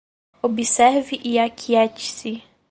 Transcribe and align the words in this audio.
Observe 0.41 1.21
e 1.23 1.37
aquiete-se 1.37 2.41